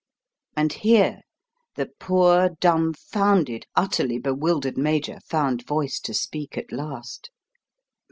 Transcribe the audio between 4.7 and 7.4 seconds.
Major found voice to speak at last.